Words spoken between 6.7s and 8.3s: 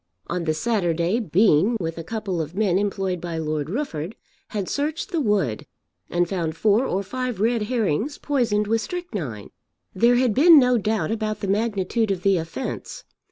or five red herrings